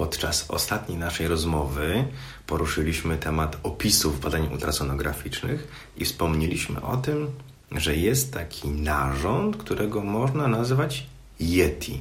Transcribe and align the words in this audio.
Podczas 0.00 0.50
ostatniej 0.50 0.98
naszej 0.98 1.28
rozmowy 1.28 2.04
poruszyliśmy 2.46 3.16
temat 3.18 3.56
opisów 3.62 4.20
badań 4.20 4.48
ultrasonograficznych 4.52 5.68
i 5.96 6.04
wspomnieliśmy 6.04 6.82
o 6.82 6.96
tym, 6.96 7.30
że 7.72 7.96
jest 7.96 8.32
taki 8.34 8.68
narząd, 8.68 9.56
którego 9.56 10.00
można 10.00 10.48
nazywać 10.48 11.06
Yeti. 11.40 12.00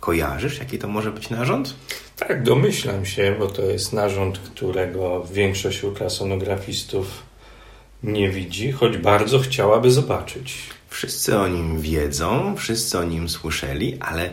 Kojarzysz, 0.00 0.58
jaki 0.58 0.78
to 0.78 0.88
może 0.88 1.12
być 1.12 1.30
narząd? 1.30 1.74
Tak, 2.16 2.42
domyślam 2.42 3.06
się, 3.06 3.36
bo 3.38 3.46
to 3.46 3.62
jest 3.62 3.92
narząd, 3.92 4.38
którego 4.38 5.24
większość 5.32 5.84
ultrasonografistów 5.84 7.22
nie 8.02 8.30
widzi, 8.30 8.72
choć 8.72 8.96
bardzo 8.96 9.38
chciałaby 9.38 9.90
zobaczyć. 9.90 10.58
Wszyscy 10.88 11.38
o 11.38 11.48
nim 11.48 11.80
wiedzą, 11.80 12.56
wszyscy 12.56 12.98
o 12.98 13.04
nim 13.04 13.28
słyszeli, 13.28 13.98
ale 14.00 14.30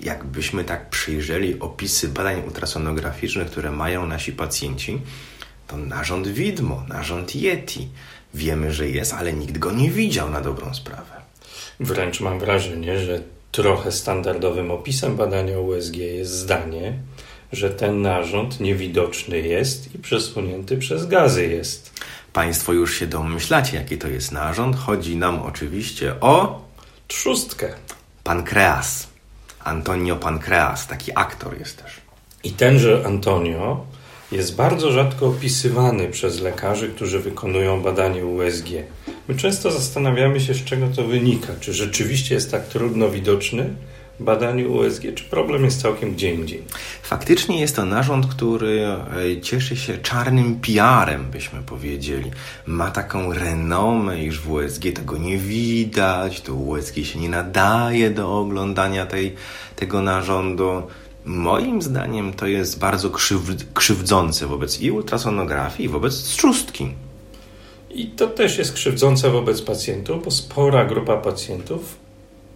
jakbyśmy 0.00 0.64
tak 0.64 0.90
przyjrzeli 0.90 1.60
opisy 1.60 2.08
badań 2.08 2.42
ultrasonograficznych, 2.46 3.50
które 3.50 3.70
mają 3.70 4.06
nasi 4.06 4.32
pacjenci, 4.32 5.00
to 5.66 5.76
narząd 5.76 6.28
widmo, 6.28 6.84
narząd 6.88 7.34
Yeti. 7.34 7.88
Wiemy, 8.34 8.72
że 8.72 8.88
jest, 8.88 9.12
ale 9.12 9.32
nikt 9.32 9.58
go 9.58 9.72
nie 9.72 9.90
widział 9.90 10.30
na 10.30 10.40
dobrą 10.40 10.74
sprawę. 10.74 11.22
Wręcz 11.80 12.20
mam 12.20 12.38
wrażenie, 12.38 12.98
że 12.98 13.20
trochę 13.52 13.92
standardowym 13.92 14.70
opisem 14.70 15.16
badania 15.16 15.58
USG 15.58 15.96
jest 15.96 16.30
zdanie, 16.30 16.98
że 17.52 17.70
ten 17.70 18.02
narząd 18.02 18.60
niewidoczny 18.60 19.40
jest 19.40 19.94
i 19.94 19.98
przesunięty 19.98 20.76
przez 20.76 21.06
gazy 21.06 21.46
jest. 21.46 22.00
Państwo 22.32 22.72
już 22.72 22.98
się 22.98 23.06
domyślacie, 23.06 23.76
jaki 23.76 23.98
to 23.98 24.08
jest 24.08 24.32
narząd. 24.32 24.76
Chodzi 24.76 25.16
nam 25.16 25.42
oczywiście 25.42 26.20
o 26.20 26.64
trzustkę. 27.08 27.74
Pankreas. 28.24 29.13
Antonio 29.64 30.16
Pankreas, 30.16 30.86
taki 30.86 31.12
aktor 31.14 31.58
jest 31.58 31.82
też. 31.82 32.00
I 32.44 32.50
tenże 32.50 33.02
Antonio 33.06 33.86
jest 34.32 34.56
bardzo 34.56 34.92
rzadko 34.92 35.26
opisywany 35.26 36.08
przez 36.08 36.40
lekarzy, 36.40 36.88
którzy 36.88 37.20
wykonują 37.20 37.82
badanie 37.82 38.26
USG. 38.26 38.66
My 39.28 39.34
często 39.34 39.70
zastanawiamy 39.70 40.40
się, 40.40 40.54
z 40.54 40.64
czego 40.64 40.86
to 40.96 41.04
wynika. 41.04 41.52
Czy 41.60 41.72
rzeczywiście 41.72 42.34
jest 42.34 42.50
tak 42.50 42.68
trudno 42.68 43.10
widoczny 43.10 43.74
badaniu 44.20 44.72
USG, 44.72 45.02
czy 45.14 45.24
problem 45.24 45.64
jest 45.64 45.82
całkiem 45.82 46.14
gdzie 46.14 46.34
indziej? 46.34 46.62
Faktycznie 47.02 47.60
jest 47.60 47.76
to 47.76 47.84
narząd, 47.84 48.26
który 48.26 48.86
e, 48.86 49.40
cieszy 49.40 49.76
się 49.76 49.98
czarnym 49.98 50.60
PR-em, 50.60 51.30
byśmy 51.30 51.62
powiedzieli. 51.62 52.30
Ma 52.66 52.90
taką 52.90 53.32
renomę, 53.32 54.24
iż 54.24 54.40
w 54.40 54.50
USG 54.50 54.82
tego 54.94 55.18
nie 55.18 55.38
widać, 55.38 56.40
to 56.40 56.54
USG 56.54 56.96
się 57.04 57.18
nie 57.18 57.28
nadaje 57.28 58.10
do 58.10 58.38
oglądania 58.38 59.06
tej, 59.06 59.34
tego 59.76 60.02
narządu. 60.02 60.82
Moim 61.24 61.82
zdaniem 61.82 62.32
to 62.32 62.46
jest 62.46 62.78
bardzo 62.78 63.10
krzywdzące 63.74 64.46
wobec 64.46 64.80
i 64.80 64.90
ultrasonografii, 64.90 65.88
i 65.88 65.92
wobec 65.92 66.22
trzustki. 66.22 66.88
I 67.90 68.06
to 68.06 68.26
też 68.26 68.58
jest 68.58 68.72
krzywdzące 68.72 69.30
wobec 69.30 69.62
pacjentów, 69.62 70.24
bo 70.24 70.30
spora 70.30 70.84
grupa 70.84 71.16
pacjentów 71.16 72.03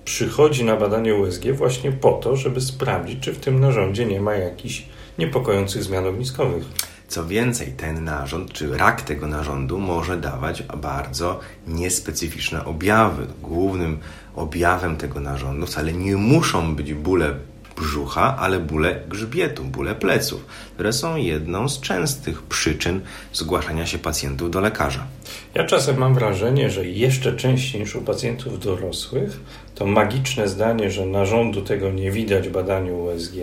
przychodzi 0.08 0.64
na 0.64 0.76
badanie 0.76 1.14
USG 1.14 1.52
właśnie 1.52 1.92
po 1.92 2.12
to, 2.12 2.36
żeby 2.36 2.60
sprawdzić, 2.60 3.20
czy 3.20 3.32
w 3.32 3.38
tym 3.38 3.60
narządzie 3.60 4.06
nie 4.06 4.20
ma 4.20 4.34
jakichś 4.34 4.86
niepokojących 5.18 5.82
zmian 5.82 6.06
ogniskowych. 6.06 6.64
Co 7.08 7.26
więcej, 7.26 7.72
ten 7.72 8.04
narząd, 8.04 8.52
czy 8.52 8.78
rak 8.78 9.02
tego 9.02 9.26
narządu 9.26 9.78
może 9.78 10.16
dawać 10.16 10.62
bardzo 10.62 11.40
niespecyficzne 11.66 12.64
objawy. 12.64 13.26
Głównym 13.42 13.98
objawem 14.36 14.96
tego 14.96 15.20
narządu 15.20 15.66
wcale 15.66 15.92
nie 15.92 16.16
muszą 16.16 16.74
być 16.76 16.94
bóle 16.94 17.34
brzucha, 17.78 18.36
ale 18.36 18.60
bóle 18.60 19.00
grzbietu, 19.08 19.64
bóle 19.64 19.94
pleców, 19.94 20.46
które 20.74 20.92
są 20.92 21.16
jedną 21.16 21.68
z 21.68 21.80
częstych 21.80 22.42
przyczyn 22.42 23.00
zgłaszania 23.32 23.86
się 23.86 23.98
pacjentów 23.98 24.50
do 24.50 24.60
lekarza. 24.60 25.06
Ja 25.54 25.64
czasem 25.64 25.98
mam 25.98 26.14
wrażenie, 26.14 26.70
że 26.70 26.86
jeszcze 26.86 27.36
częściej 27.36 27.80
niż 27.80 27.94
u 27.94 28.00
pacjentów 28.00 28.60
dorosłych 28.60 29.41
to 29.75 29.86
magiczne 29.86 30.48
zdanie, 30.48 30.91
że 30.91 31.06
narządu 31.06 31.62
tego 31.62 31.91
nie 31.91 32.10
widać 32.10 32.48
w 32.48 32.53
badaniu 32.53 33.04
USG, 33.04 33.34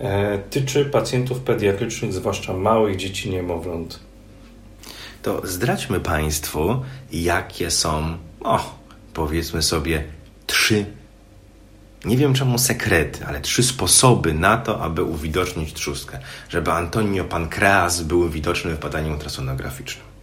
e, 0.00 0.38
tyczy 0.38 0.84
pacjentów 0.84 1.40
pediatrycznych, 1.40 2.12
zwłaszcza 2.12 2.52
małych 2.52 2.96
dzieci 2.96 3.30
niemowląt. 3.30 4.00
To 5.22 5.46
zdradźmy 5.46 6.00
Państwu, 6.00 6.82
jakie 7.12 7.70
są, 7.70 8.16
o, 8.40 8.74
powiedzmy 9.14 9.62
sobie, 9.62 10.04
trzy 10.46 10.86
nie 12.06 12.16
wiem 12.16 12.34
czemu 12.34 12.58
sekrety, 12.58 13.26
ale 13.26 13.40
trzy 13.40 13.62
sposoby 13.62 14.34
na 14.34 14.56
to, 14.56 14.82
aby 14.82 15.02
uwidocznić 15.02 15.74
trzustkę, 15.74 16.18
żeby 16.48 16.72
Antonio 16.72 17.24
Pankreas 17.24 18.02
był 18.02 18.28
widoczny 18.28 18.74
w 18.74 18.80
badaniu 18.80 19.12
ultrasonograficznym. 19.12 20.15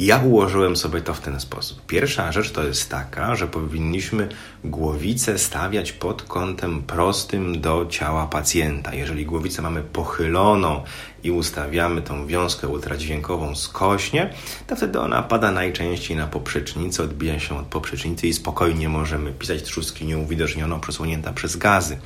Ja 0.00 0.18
ułożyłem 0.18 0.76
sobie 0.76 1.00
to 1.00 1.14
w 1.14 1.20
ten 1.20 1.40
sposób. 1.40 1.86
Pierwsza 1.86 2.32
rzecz 2.32 2.50
to 2.50 2.64
jest 2.64 2.90
taka, 2.90 3.36
że 3.36 3.46
powinniśmy 3.48 4.28
głowicę 4.64 5.38
stawiać 5.38 5.92
pod 5.92 6.22
kątem 6.22 6.82
prostym 6.82 7.60
do 7.60 7.86
ciała 7.90 8.26
pacjenta. 8.26 8.94
Jeżeli 8.94 9.26
głowicę 9.26 9.62
mamy 9.62 9.82
pochyloną 9.82 10.82
i 11.22 11.30
ustawiamy 11.30 12.02
tą 12.02 12.26
wiązkę 12.26 12.68
ultradźwiękową 12.68 13.54
skośnie, 13.54 14.34
to 14.66 14.76
wtedy 14.76 15.00
ona 15.00 15.22
pada 15.22 15.50
najczęściej 15.50 16.16
na 16.16 16.26
poprzecznicę, 16.26 17.02
odbija 17.02 17.40
się 17.40 17.58
od 17.58 17.66
poprzecznicy 17.66 18.28
i 18.28 18.32
spokojnie 18.32 18.88
możemy 18.88 19.32
pisać 19.32 19.62
trzustki 19.62 20.06
nieuwidocznioną, 20.06 20.80
przesunięta 20.80 21.32
przez 21.32 21.56
gazy. 21.56 21.98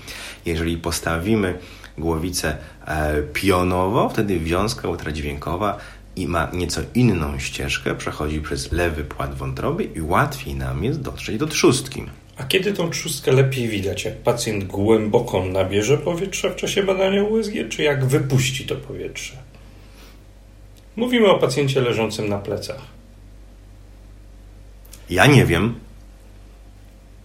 Jeżeli 0.45 0.79
postawimy 0.79 1.59
głowicę 1.99 2.57
e, 2.87 3.23
pionowo, 3.23 4.09
wtedy 4.09 4.39
wiązka 4.39 4.89
ultradźwiękowa 4.89 5.79
i 6.17 6.29
ma 6.29 6.51
nieco 6.53 6.81
inną 6.95 7.39
ścieżkę, 7.39 7.95
przechodzi 7.95 8.41
przez 8.41 8.73
lewy 8.73 9.05
płat 9.05 9.35
wątroby 9.35 9.85
i 9.85 10.01
łatwiej 10.01 10.55
nam 10.55 10.85
jest 10.85 11.01
dotrzeć 11.01 11.39
do 11.39 11.47
trzustki. 11.47 12.03
A 12.37 12.45
kiedy 12.45 12.73
tą 12.73 12.91
trzustkę 12.91 13.33
lepiej 13.33 13.69
widać? 13.69 14.05
Jak 14.05 14.17
pacjent 14.17 14.65
głęboko 14.65 15.45
nabierze 15.45 15.99
powietrza 15.99 16.51
w 16.51 16.57
czasie 16.57 16.83
badania 16.83 17.23
USG, 17.23 17.53
czy 17.69 17.83
jak 17.83 18.05
wypuści 18.05 18.67
to 18.67 18.77
powietrze? 18.77 19.37
Mówimy 20.97 21.31
o 21.31 21.39
pacjencie 21.39 21.81
leżącym 21.81 22.29
na 22.29 22.39
plecach. 22.39 22.81
Ja 25.11 25.27
nie 25.27 25.47
wiem. 25.47 25.75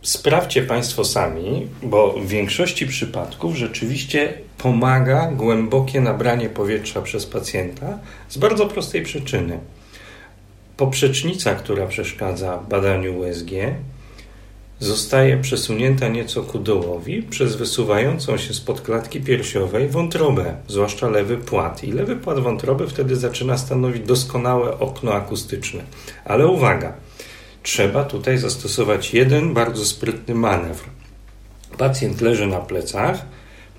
Sprawdźcie 0.02 0.64
Państwo 0.64 1.06
sami, 1.06 1.68
bo 1.84 2.14
w 2.14 2.28
większości 2.28 2.88
przypadków 2.88 3.56
rzeczywiście 3.56 4.34
pomaga 4.58 5.32
głębokie 5.32 6.02
nabranie 6.02 6.50
powietrza 6.50 7.02
przez 7.02 7.26
pacjenta 7.26 8.00
z 8.30 8.38
bardzo 8.38 8.66
prostej 8.66 9.04
przyczyny. 9.04 9.60
Poprzecznica, 10.78 11.56
która 11.56 11.88
przeszkadza 11.88 12.58
badaniu 12.70 13.20
USG, 13.20 13.50
zostaje 14.80 15.38
przesunięta 15.38 16.08
nieco 16.08 16.44
ku 16.44 16.60
dołowi 16.60 17.24
przez 17.24 17.56
wysuwającą 17.56 18.38
się 18.38 18.54
spod 18.54 18.82
klatki 18.82 19.22
piersiowej 19.22 19.88
wątrobę, 19.88 20.56
zwłaszcza 20.68 21.10
lewy 21.10 21.38
płat. 21.38 21.84
I 21.84 21.92
lewy 21.92 22.16
płat 22.16 22.40
wątroby 22.40 22.88
wtedy 22.88 23.16
zaczyna 23.16 23.58
stanowić 23.58 24.04
doskonałe 24.08 24.80
okno 24.80 25.14
akustyczne. 25.14 25.82
Ale 26.26 26.48
uwaga, 26.48 26.94
trzeba 27.64 28.04
tutaj 28.04 28.38
zastosować 28.38 29.14
jeden 29.14 29.54
bardzo 29.54 29.86
sprytny 29.86 30.36
manewr. 30.36 30.84
Pacjent 31.78 32.22
leży 32.22 32.48
na 32.48 32.60
plecach, 32.60 33.26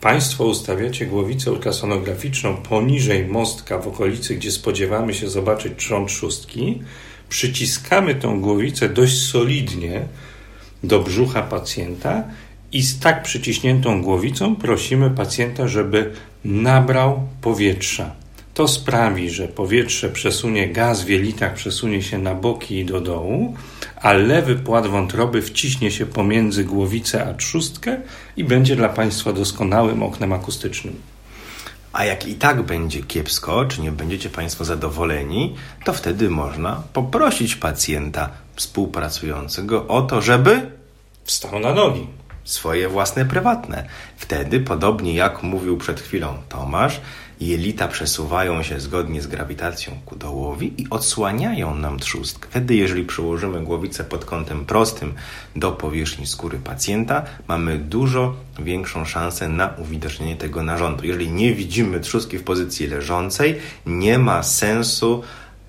Państwo 0.01 0.45
ustawiacie 0.45 1.07
głowicę 1.07 1.53
ultrasonograficzną 1.53 2.57
poniżej 2.57 3.27
mostka 3.27 3.79
w 3.79 3.89
okolicy, 3.89 4.35
gdzie 4.35 4.53
spodziewamy 4.53 5.15
się 5.15 5.31
zobaczyć 5.31 5.73
trząd 5.77 6.11
szóstki, 6.11 6.83
przyciskamy 7.29 8.15
tą 8.15 8.41
głowicę 8.41 8.89
dość 8.89 9.19
solidnie 9.19 10.09
do 10.85 11.01
brzucha 11.01 11.43
pacjenta 11.43 12.25
i 12.73 12.83
z 12.83 13.01
tak 13.01 13.23
przyciśniętą 13.23 14.03
głowicą 14.03 14.57
prosimy 14.57 15.11
pacjenta, 15.11 15.69
żeby 15.69 16.13
nabrał 16.45 17.29
powietrza. 17.41 18.15
To 18.55 18.69
sprawi, 18.69 19.31
że 19.31 19.49
powietrze 19.49 20.09
przesunie 20.09 20.69
gaz 20.69 21.03
w 21.03 21.09
jelitach, 21.09 21.55
przesunie 21.55 22.03
się 22.03 22.19
na 22.19 22.35
boki 22.35 22.79
i 22.79 22.85
do 22.85 23.01
dołu, 23.01 23.57
a 23.97 24.13
lewy 24.13 24.57
płat 24.57 24.87
wątroby 24.87 25.43
wciśnie 25.43 25.91
się 25.91 26.07
pomiędzy 26.07 26.65
głowicę 26.65 27.27
a 27.27 27.35
trzustkę 27.35 27.97
i 28.37 28.45
będzie 28.45 28.77
dla 28.77 28.89
Państwa 28.89 29.33
doskonałym 29.33 30.03
oknem 30.03 30.33
akustycznym. 30.33 31.01
A 31.93 32.05
jak 32.05 32.27
i 32.27 32.35
tak 32.35 32.63
będzie 32.63 33.03
kiepsko, 33.03 33.65
czy 33.65 33.81
nie 33.81 33.93
będziecie 33.93 34.31
Państwo 34.31 34.65
zadowoleni, 34.65 35.57
to 35.85 35.93
wtedy 35.93 36.31
można 36.31 36.83
poprosić 36.93 37.57
pacjenta 37.57 38.31
współpracującego 38.57 39.87
o 39.87 40.03
to, 40.03 40.23
żeby 40.23 40.71
wstał 41.25 41.59
na 41.59 41.75
nogi. 41.75 42.07
Swoje 42.45 42.89
własne, 42.89 43.25
prywatne. 43.25 43.87
Wtedy, 44.17 44.61
podobnie 44.61 45.15
jak 45.15 45.43
mówił 45.43 45.77
przed 45.77 46.01
chwilą 46.01 46.37
Tomasz, 46.49 47.01
jelita 47.41 47.89
przesuwają 47.89 48.63
się 48.63 48.81
zgodnie 48.81 49.23
z 49.23 49.27
grawitacją 49.27 49.93
ku 50.07 50.17
dołowi 50.17 50.83
i 50.83 50.91
odsłaniają 50.91 51.75
nam 51.75 51.99
trzustkę. 51.99 52.49
Wtedy, 52.51 52.75
jeżeli 52.75 53.05
przyłożymy 53.05 53.61
głowicę 53.61 54.05
pod 54.05 54.25
kątem 54.25 54.65
prostym 54.65 55.15
do 55.57 55.73
powierzchni 55.73 56.27
skóry 56.27 56.59
pacjenta, 56.59 57.23
mamy 57.49 57.79
dużo 57.79 58.35
większą 58.59 59.05
szansę 59.05 59.49
na 59.49 59.75
uwidocznienie 59.79 60.37
tego 60.37 60.63
narządu. 60.63 61.07
Jeżeli 61.07 61.31
nie 61.31 61.55
widzimy 61.55 62.01
trzustki 62.01 62.39
w 62.39 62.45
pozycji 62.45 62.87
leżącej, 62.87 63.57
nie 63.87 64.19
ma 64.19 64.43
sensu 64.43 65.23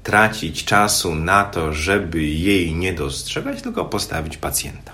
tracić 0.03 0.65
czasu 0.65 1.15
na 1.15 1.43
to, 1.43 1.73
żeby 1.73 2.23
jej 2.23 2.75
nie 2.75 2.93
dostrzegać, 2.93 3.61
tylko 3.61 3.85
postawić 3.85 4.37
pacjenta. 4.37 4.91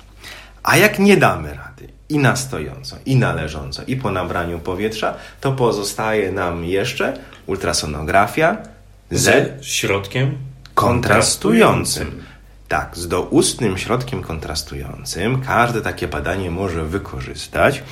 A 0.64 0.78
jak 0.78 1.00
nie 1.00 1.18
damy 1.18 1.54
rady 1.54 1.67
i 2.10 2.18
na 2.20 2.36
stojąco, 2.36 2.96
i 3.06 3.16
na 3.16 3.34
leżąco, 3.34 3.84
i 3.88 3.96
po 3.96 4.12
nabraniu 4.12 4.60
powietrza, 4.60 5.14
to 5.42 5.52
pozostaje 5.52 6.32
nam 6.32 6.66
jeszcze 6.66 7.20
ultrasonografia 7.48 8.58
ze 9.12 9.58
środkiem 9.62 10.38
kontrastującym. 10.74 12.24
Tak, 12.68 12.98
z 12.98 13.08
doustnym 13.08 13.78
środkiem 13.78 14.22
kontrastującym 14.22 15.42
każde 15.42 15.82
takie 15.82 16.08
badanie 16.08 16.52
może 16.52 16.86
wykorzystać. 16.86 17.84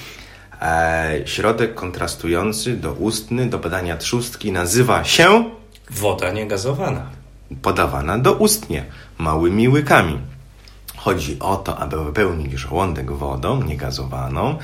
E, 0.61 1.21
środek 1.25 1.73
kontrastujący 1.73 2.77
doustny 2.77 3.45
do 3.45 3.59
badania 3.59 3.97
trzustki 3.97 4.51
nazywa 4.51 5.03
się 5.03 5.49
woda 5.89 6.31
niegazowana. 6.31 7.09
Podawana 7.61 8.17
doustnie, 8.17 8.85
małymi 9.17 9.69
łykami. 9.69 10.19
Chodzi 11.05 11.39
o 11.39 11.57
to, 11.57 11.77
aby 11.77 12.03
wypełnić 12.03 12.53
żołądek 12.53 13.11
wodą 13.11 13.63
niegazowaną. 13.63 14.57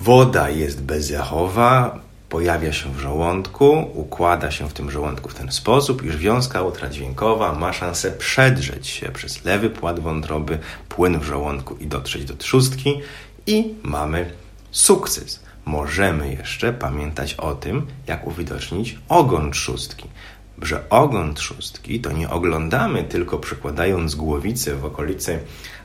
Woda 0.00 0.50
jest 0.50 0.82
bezjachowa, 0.82 1.98
pojawia 2.28 2.72
się 2.72 2.92
w 2.92 2.98
żołądku, 2.98 3.90
układa 3.94 4.50
się 4.50 4.68
w 4.68 4.72
tym 4.72 4.90
żołądku 4.90 5.28
w 5.28 5.34
ten 5.34 5.52
sposób, 5.52 6.04
iż 6.04 6.16
wiązka 6.16 6.62
ultradźwiękowa 6.62 7.52
ma 7.52 7.72
szansę 7.72 8.10
przedrzeć 8.10 8.86
się 8.86 9.08
przez 9.08 9.44
lewy 9.44 9.70
płat 9.70 10.00
wątroby, 10.00 10.58
płyn 10.88 11.18
w 11.18 11.24
żołądku 11.24 11.76
i 11.76 11.86
dotrzeć 11.86 12.24
do 12.24 12.36
trzustki 12.36 13.00
i 13.46 13.74
mamy 13.82 14.30
sukces. 14.70 15.40
Możemy 15.64 16.34
jeszcze 16.34 16.72
pamiętać 16.72 17.34
o 17.34 17.54
tym, 17.54 17.86
jak 18.06 18.26
uwidocznić 18.26 18.98
ogon 19.08 19.52
trzustki 19.52 20.08
że 20.62 20.88
ogon 20.90 21.34
trzustki 21.34 22.00
to 22.00 22.12
nie 22.12 22.30
oglądamy 22.30 23.04
tylko 23.04 23.38
przykładając 23.38 24.14
głowicę 24.14 24.74
w 24.74 24.84
okolicy 24.84 25.38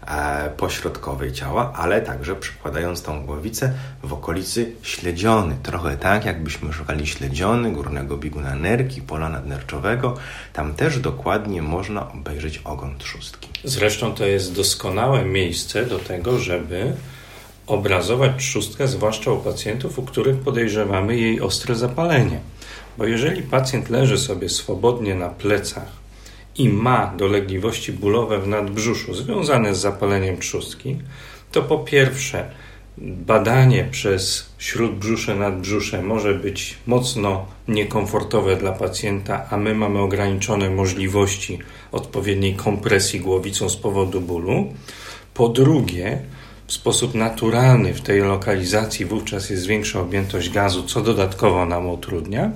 e, 0.08 0.50
pośrodkowej 0.58 1.32
ciała, 1.32 1.74
ale 1.76 2.02
także 2.02 2.36
przykładając 2.36 3.02
tą 3.02 3.26
głowicę 3.26 3.74
w 4.04 4.14
okolicy 4.14 4.72
śledziony. 4.82 5.56
Trochę 5.64 5.98
tak, 5.98 6.26
jakbyśmy 6.26 6.74
szukali 6.74 7.08
śledziony, 7.08 7.72
górnego 7.72 8.18
bieguna 8.18 8.56
nerki, 8.56 9.02
pola 9.02 9.30
nadnerczowego. 9.30 10.18
Tam 10.54 10.74
też 10.74 11.00
dokładnie 11.00 11.62
można 11.62 12.12
obejrzeć 12.12 12.62
ogon 12.64 12.98
trzustki. 12.98 13.50
Zresztą 13.64 14.14
to 14.14 14.26
jest 14.26 14.56
doskonałe 14.56 15.26
miejsce 15.26 15.86
do 15.86 16.00
tego, 16.00 16.40
żeby 16.40 16.94
obrazować 17.68 18.32
trzustkę, 18.38 18.88
zwłaszcza 18.88 19.32
u 19.32 19.38
pacjentów, 19.38 20.00
u 20.00 20.04
których 20.04 20.38
podejrzewamy 20.38 21.18
jej 21.18 21.42
ostre 21.42 21.76
zapalenie. 21.76 22.40
Bo 23.00 23.06
jeżeli 23.06 23.42
pacjent 23.42 23.90
leży 23.90 24.18
sobie 24.18 24.50
swobodnie 24.50 25.16
na 25.16 25.30
plecach 25.30 25.92
i 26.58 26.70
ma 26.70 27.14
dolegliwości 27.18 27.94
bólowe 27.94 28.40
w 28.40 28.48
nadbrzuszu 28.48 29.14
związane 29.14 29.76
z 29.76 29.80
zapaleniem 29.80 30.38
trzustki, 30.38 30.98
to 31.52 31.62
po 31.62 31.78
pierwsze 31.78 32.52
badanie 32.98 33.88
przez 33.92 34.50
śródbrzusze, 34.58 35.36
nadbrzusze 35.36 36.02
może 36.02 36.34
być 36.34 36.78
mocno 36.88 37.46
niekomfortowe 37.68 38.56
dla 38.56 38.72
pacjenta, 38.72 39.48
a 39.50 39.58
my 39.58 39.76
mamy 39.76 40.00
ograniczone 40.00 40.70
możliwości 40.70 41.60
odpowiedniej 41.92 42.56
kompresji 42.56 43.20
głowicą 43.20 43.70
z 43.70 43.78
powodu 43.78 44.22
bólu. 44.22 44.74
Po 45.34 45.50
drugie, 45.50 46.22
w 46.70 46.74
sposób 46.74 47.16
naturalny 47.16 47.94
w 47.94 48.02
tej 48.02 48.22
lokalizacji 48.22 49.06
wówczas 49.06 49.50
jest 49.50 49.68
większa 49.68 50.00
objętość 50.00 50.50
gazu, 50.50 50.84
co 50.84 51.02
dodatkowo 51.02 51.66
nam 51.66 51.90
utrudnia. 51.90 52.52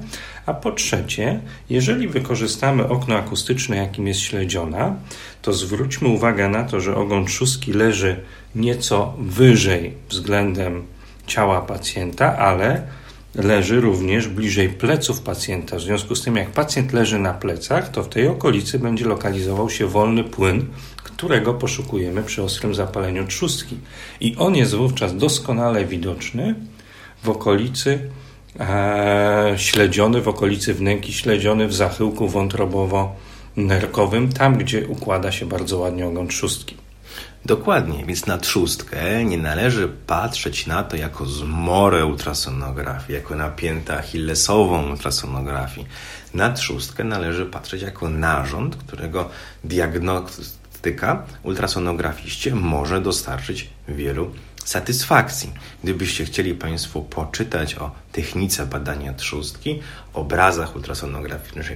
A 0.45 0.54
po 0.54 0.71
trzecie, 0.71 1.39
jeżeli 1.69 2.07
wykorzystamy 2.07 2.88
okno 2.88 3.15
akustyczne, 3.15 3.77
jakim 3.77 4.07
jest 4.07 4.19
śledziona, 4.19 4.95
to 5.42 5.54
zwróćmy 5.54 6.07
uwagę 6.07 6.50
na 6.50 6.63
to, 6.63 6.81
że 6.81 6.95
ogon 6.95 7.25
trzustki 7.25 7.74
leży 7.74 8.19
nieco 8.56 9.13
wyżej 9.19 9.94
względem 10.10 10.83
ciała 11.27 11.62
pacjenta, 11.62 12.38
ale 12.38 12.88
leży 13.35 13.81
również 13.81 14.27
bliżej 14.27 14.69
pleców 14.69 15.21
pacjenta. 15.21 15.77
W 15.77 15.81
związku 15.81 16.15
z 16.15 16.24
tym, 16.24 16.35
jak 16.35 16.51
pacjent 16.51 16.94
leży 16.94 17.19
na 17.19 17.33
plecach, 17.33 17.89
to 17.89 18.03
w 18.03 18.09
tej 18.09 18.27
okolicy 18.27 18.80
będzie 18.80 19.06
lokalizował 19.06 19.69
się 19.69 19.88
wolny 19.88 20.24
płyn, 20.24 20.65
którego 21.03 21.53
poszukujemy 21.53 22.24
przy 22.24 22.44
ostrym 22.44 22.75
zapaleniu 22.75 23.27
trzustki. 23.27 23.77
I 24.19 24.35
on 24.35 24.56
jest 24.56 24.75
wówczas 24.75 25.18
doskonale 25.18 25.85
widoczny 25.85 26.56
w 27.24 27.30
okolicy 27.30 28.00
e, 28.59 29.53
śledziony, 29.57 30.21
w 30.21 30.27
okolicy 30.27 30.74
wnęki 30.74 31.13
śledziony, 31.13 31.68
w 31.68 31.74
zachyłku 31.74 32.27
wątrobowo-nerkowym, 32.27 34.33
tam 34.33 34.57
gdzie 34.57 34.88
układa 34.88 35.31
się 35.31 35.45
bardzo 35.45 35.79
ładnie 35.79 36.07
ogon 36.07 36.27
trzustki. 36.27 36.82
Dokładnie, 37.45 38.05
więc 38.05 38.25
na 38.25 38.37
trzustkę 38.37 39.25
nie 39.25 39.37
należy 39.37 39.87
patrzeć 40.07 40.67
na 40.67 40.83
to 40.83 40.95
jako 40.95 41.25
zmorę 41.25 42.05
ultrasonografii, 42.05 43.13
jako 43.19 43.35
napięta 43.35 43.97
achillesową 43.97 44.89
ultrasonografii. 44.89 45.87
Na 46.33 46.51
trzustkę 46.51 47.03
należy 47.03 47.45
patrzeć 47.45 47.81
jako 47.81 48.09
narząd, 48.09 48.75
którego 48.75 49.29
diagnostyka 49.63 51.23
ultrasonografiście 51.43 52.55
może 52.55 53.01
dostarczyć 53.01 53.69
wielu 53.87 54.31
satysfakcji. 54.65 55.53
Gdybyście 55.83 56.25
chcieli 56.25 56.55
Państwo 56.55 57.01
poczytać 57.01 57.75
o 57.75 57.91
technice 58.11 58.65
badania 58.65 59.13
trzustki, 59.13 59.79
obrazach 60.13 60.75
ultrasonograficznych, 60.75 61.71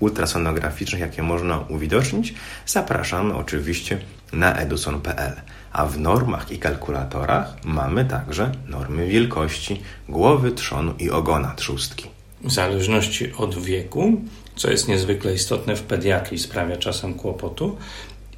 ultrasonograficznych, 0.00 1.00
jakie 1.00 1.22
można 1.22 1.58
uwidocznić, 1.58 2.34
zapraszamy 2.66 3.34
oczywiście 3.34 3.98
na 4.32 4.56
eduson.pl. 4.56 5.32
A 5.72 5.86
w 5.86 5.98
normach 5.98 6.52
i 6.52 6.58
kalkulatorach 6.58 7.56
mamy 7.64 8.04
także 8.04 8.52
normy 8.66 9.06
wielkości 9.06 9.82
głowy, 10.08 10.52
trzonu 10.52 10.94
i 10.98 11.10
ogona 11.10 11.54
trzustki. 11.54 12.08
W 12.44 12.52
zależności 12.52 13.32
od 13.32 13.58
wieku, 13.58 14.20
co 14.56 14.70
jest 14.70 14.88
niezwykle 14.88 15.34
istotne 15.34 15.76
w 15.76 15.82
pediatrii, 15.82 16.38
sprawia 16.38 16.76
czasem 16.76 17.14
kłopotu. 17.14 17.76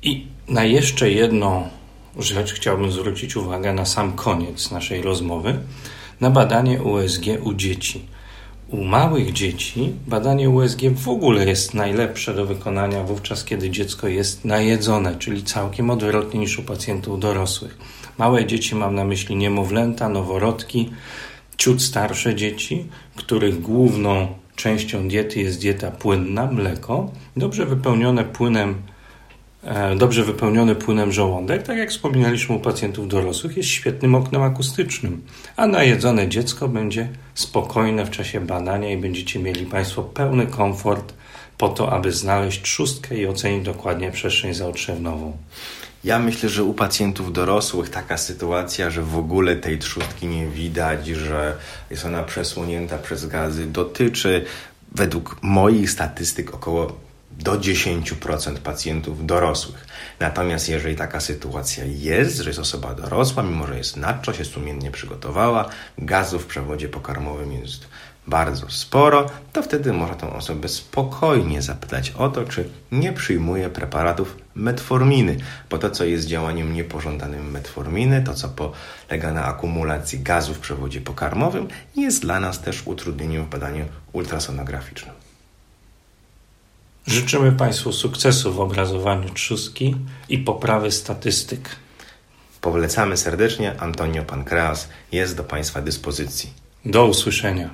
I 0.03 0.27
na 0.49 0.65
jeszcze 0.65 1.11
jedną 1.11 1.69
rzecz 2.19 2.53
chciałbym 2.53 2.93
zwrócić 2.93 3.37
uwagę 3.37 3.73
na 3.73 3.87
sam 3.87 4.13
koniec 4.13 4.71
naszej 4.71 5.03
rozmowy 5.03 5.59
na 6.21 6.31
badanie 6.31 6.83
USG 6.83 7.25
u 7.43 7.55
dzieci. 7.55 8.07
U 8.71 8.85
małych 8.85 9.33
dzieci 9.33 9.93
badanie 10.07 10.51
USG 10.51 10.81
w 10.95 11.09
ogóle 11.09 11.47
jest 11.47 11.75
najlepsze 11.75 12.35
do 12.35 12.47
wykonania 12.47 13.05
wówczas, 13.05 13.45
kiedy 13.45 13.71
dziecko 13.71 14.09
jest 14.09 14.45
najedzone, 14.45 15.17
czyli 15.19 15.43
całkiem 15.43 15.91
odwrotnie 15.91 16.41
niż 16.41 16.59
u 16.59 16.63
pacjentów 16.63 17.21
dorosłych. 17.21 17.79
Małe 18.19 18.47
dzieci 18.47 18.75
mam 18.75 18.95
na 18.95 19.05
myśli 19.05 19.37
niemowlęta, 19.37 20.09
noworodki, 20.09 20.91
ciut 21.57 21.83
starsze 21.83 22.35
dzieci, 22.35 22.87
których 23.17 23.61
główną 23.61 24.29
częścią 24.57 25.09
diety 25.09 25.41
jest 25.41 25.61
dieta 25.61 25.91
płynna, 25.91 26.47
mleko, 26.47 27.11
dobrze 27.37 27.67
wypełnione 27.67 28.25
płynem 28.25 28.83
dobrze 29.97 30.25
wypełniony 30.25 30.75
płynem 30.75 31.13
żołądek, 31.13 31.63
tak 31.63 31.79
jak 31.79 31.91
wspominaliśmy 31.91 32.55
u 32.55 32.61
pacjentów 32.61 33.09
dorosłych, 33.09 33.57
jest 33.57 33.69
świetnym 33.69 34.15
oknem 34.15 34.43
akustycznym, 34.43 35.23
a 35.57 35.67
najedzone 35.67 36.29
dziecko 36.29 36.69
będzie 36.69 37.09
spokojne 37.35 38.07
w 38.07 38.11
czasie 38.11 38.41
badania 38.41 38.93
i 38.93 38.97
będziecie 38.97 39.39
mieli 39.39 39.67
Państwo 39.67 40.03
pełny 40.03 40.47
komfort 40.47 41.15
po 41.59 41.69
to, 41.69 41.93
aby 41.93 42.13
znaleźć 42.13 42.63
trzustkę 42.63 43.17
i 43.17 43.27
ocenić 43.27 43.65
dokładnie 43.65 44.11
przestrzeń 44.11 44.55
zaotrzewnową. 44.55 45.37
Ja 46.05 46.19
myślę, 46.19 46.49
że 46.49 46.65
u 46.65 46.75
pacjentów 46.75 47.33
dorosłych 47.33 47.91
taka 47.91 48.17
sytuacja, 48.17 48.91
że 48.91 49.03
w 49.03 49.19
ogóle 49.19 49.57
tej 49.57 49.79
trzustki 49.79 50.27
nie 50.27 50.47
widać, 50.47 51.07
że 51.07 51.57
jest 51.91 52.05
ona 52.05 52.23
przesłonięta 52.23 52.99
przez 52.99 53.27
gazy, 53.27 53.67
dotyczy 53.67 54.45
według 54.93 55.37
moich 55.43 55.91
statystyk 55.91 56.55
około 56.55 56.93
do 57.41 57.53
10% 57.53 58.59
pacjentów 58.59 59.27
dorosłych. 59.27 59.87
Natomiast 60.21 60.69
jeżeli 60.69 60.97
taka 60.97 61.21
sytuacja 61.21 61.85
jest, 61.85 62.37
że 62.37 62.51
jest 62.51 62.61
osoba 62.61 62.95
dorosła, 62.95 63.43
mimo 63.43 63.67
że 63.67 63.79
jest 63.79 63.97
nadczo, 63.97 64.33
się 64.33 64.45
sumiennie 64.45 64.91
przygotowała, 64.91 65.69
gazu 65.99 66.39
w 66.39 66.47
przewodzie 66.47 66.89
pokarmowym 66.89 67.53
jest 67.53 67.87
bardzo 68.27 68.71
sporo, 68.71 69.27
to 69.53 69.63
wtedy 69.63 69.93
można 69.93 70.15
tą 70.15 70.33
osobę 70.33 70.69
spokojnie 70.69 71.63
zapytać 71.63 72.11
o 72.11 72.29
to, 72.29 72.45
czy 72.45 72.69
nie 72.93 73.13
przyjmuje 73.13 73.69
preparatów 73.69 74.37
metforminy, 74.55 75.37
bo 75.71 75.79
to, 75.79 75.91
co 75.91 76.05
jest 76.05 76.27
działaniem 76.27 76.73
niepożądanym 76.73 77.51
metforminy, 77.51 78.23
to, 78.23 78.35
co 78.35 78.49
polega 78.49 79.33
na 79.33 79.45
akumulacji 79.45 80.19
gazu 80.19 80.55
w 80.55 80.59
przewodzie 80.59 81.01
pokarmowym, 81.01 81.69
jest 81.97 82.23
dla 82.23 82.41
nas 82.41 82.61
też 82.61 82.83
utrudnieniem 82.87 83.45
w 83.45 83.49
badaniu 83.49 83.85
ultrasonograficznym. 84.13 85.30
Życzymy 87.07 87.53
Państwu 87.53 87.93
sukcesu 87.93 88.53
w 88.53 88.61
obrazowaniu 88.61 89.35
trzustki 89.35 89.97
i 90.29 90.39
poprawy 90.39 90.91
statystyk. 90.91 91.77
Polecamy 92.61 93.17
serdecznie. 93.17 93.81
Antonio 93.81 94.23
Pankreas 94.23 94.89
jest 95.13 95.37
do 95.37 95.45
Państwa 95.45 95.83
dyspozycji. 95.83 96.53
Do 96.85 97.07
usłyszenia. 97.07 97.71